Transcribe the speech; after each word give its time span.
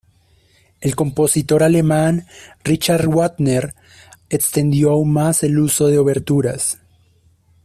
El 0.79 0.95
compositor 0.95 1.61
alemán 1.61 2.25
Richard 2.63 3.05
Wagner 3.07 3.75
extendió 4.31 4.89
aún 4.89 5.13
más 5.13 5.43
el 5.43 5.59
uso 5.59 5.89
de 5.89 5.99
oberturas. 5.99 6.79